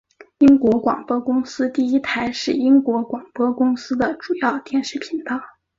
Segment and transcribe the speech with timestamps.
[0.39, 5.39] 英国广播公司第一台是英国广播公司的主要电视频道。